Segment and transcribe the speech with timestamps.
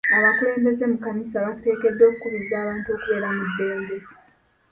[0.17, 3.97] Abakulembeze mu kkanisa bateekeddwa okukubiriza abantu okubeera mu ddembe.